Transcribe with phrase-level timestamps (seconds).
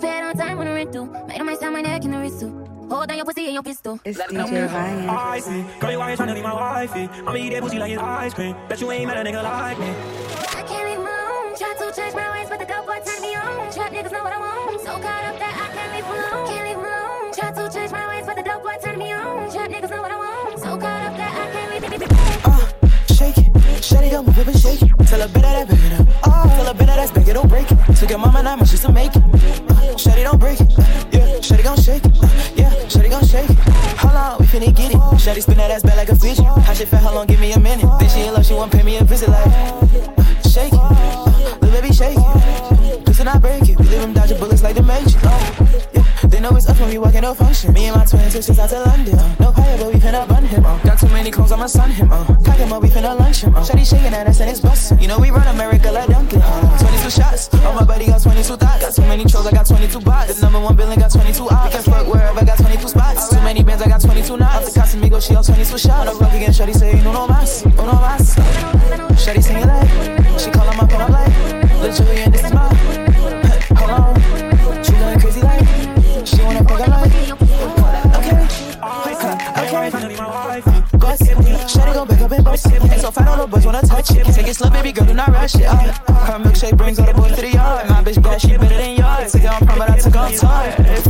[0.00, 1.06] be paid on time when the rent due.
[1.28, 2.50] Made a my sound my neck in the wrist too.
[2.90, 4.00] Hold on your pussy and your pistol.
[4.04, 5.08] It's DJ Ryan.
[5.08, 5.64] I see.
[5.78, 7.08] Girl, you always tryna be my wifey.
[7.26, 8.56] I'ma eat that pussy like it's ice cream.
[8.68, 9.90] Bet you ain't met a nigga like me.
[10.58, 11.56] I can't leave my own.
[11.56, 13.72] Try to change my ways, but the dope boy turned me on.
[13.72, 14.80] Trap niggas know what I want.
[14.80, 16.46] So caught up that I can't leave alone.
[16.50, 17.32] Can't leave alone.
[17.32, 19.50] Try to change my ways, but the dope boy turned me on.
[19.52, 20.58] Trap niggas know what I want.
[20.58, 21.80] So caught up that I can't leave.
[22.44, 24.90] Uh, shake it, shut it up, move it and shake it.
[25.06, 26.08] Tell her better that back it.
[26.24, 27.78] Oh, tell her better that's back it, don't break it.
[27.96, 29.29] Took your mama nine months just to make it.
[34.60, 34.96] Get it?
[35.16, 36.44] Shawty spin that ass back like a fidget.
[36.44, 37.02] How she fat?
[37.02, 37.26] How long?
[37.26, 37.86] Give me a minute.
[37.98, 39.46] Then she in love, she won't pay me a visit like.
[39.46, 42.80] Uh, shake it, uh, little baby shake it.
[43.20, 43.78] Do not break it.
[43.78, 45.16] We leave them dodging bullets like the Matrix.
[45.22, 47.70] Uh, yeah, they know it's up when we walk in no function.
[47.74, 49.14] Me and my twin sisters out to London.
[49.18, 50.64] Uh, no fire, but we finna bun him.
[50.64, 52.10] Uh, got too many clones, I'ma sun him.
[52.10, 53.54] Uh, cock him up, we finna lunch him.
[53.54, 54.98] Uh, Shawty shaking that ass and it's bustin'.
[55.00, 56.40] You know we run America like Dunkin'.
[56.40, 58.80] Uh, 22 shots, all my buddy got 22 thoughts.
[58.80, 60.36] Got too many trolls, I got 22 bots.
[60.36, 61.89] The number one billing got 22 odds.
[63.82, 64.76] I got 22 knots.
[64.76, 65.88] Off the Casamigo, she on 22 shots.
[65.88, 68.34] On the rock again, Shawty say, no, no mas, no, no mas.
[69.16, 69.88] Shawty singing like,
[70.38, 72.68] she call him up and I'm like, Lil Julian, this is my,
[73.78, 74.84] hold on.
[74.84, 76.80] She going crazy like, she wanna fuck.
[81.00, 82.82] Bust it, Shawty gon' back up and bust it.
[82.82, 84.26] Ain't so fine, all the boys wanna touch it.
[84.26, 85.64] Take it slow, baby girl, do not rush it.
[85.64, 87.88] Uh, her milkshake brings all the boys to the yard.
[87.88, 89.32] My bitch bad, she better than yours.
[89.32, 91.09] Took her on prom, but I took her on tour.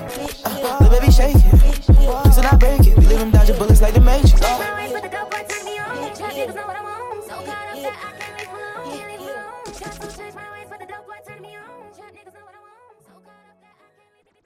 [7.83, 8.30] Ooh.